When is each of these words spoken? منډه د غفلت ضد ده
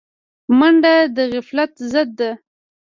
منډه 0.57 0.93
د 1.15 1.17
غفلت 1.31 1.71
ضد 1.91 2.09
ده 2.19 2.31